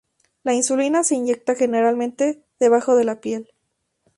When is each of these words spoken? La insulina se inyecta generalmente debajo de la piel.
La 0.41 0.55
insulina 0.55 1.03
se 1.03 1.13
inyecta 1.13 1.53
generalmente 1.53 2.43
debajo 2.57 2.95
de 2.95 3.03
la 3.03 3.21
piel. 3.21 3.53